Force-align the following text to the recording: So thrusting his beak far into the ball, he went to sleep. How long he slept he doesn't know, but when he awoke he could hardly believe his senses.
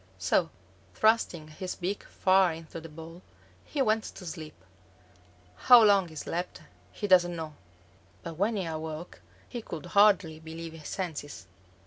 So 0.17 0.49
thrusting 0.95 1.49
his 1.49 1.75
beak 1.75 2.03
far 2.05 2.53
into 2.53 2.81
the 2.81 2.89
ball, 2.89 3.21
he 3.63 3.83
went 3.83 4.03
to 4.05 4.25
sleep. 4.25 4.55
How 5.55 5.83
long 5.83 6.07
he 6.07 6.15
slept 6.15 6.63
he 6.91 7.05
doesn't 7.05 7.35
know, 7.35 7.53
but 8.23 8.33
when 8.33 8.55
he 8.55 8.65
awoke 8.65 9.21
he 9.47 9.61
could 9.61 9.85
hardly 9.85 10.39
believe 10.39 10.73
his 10.73 10.87
senses. 10.89 11.45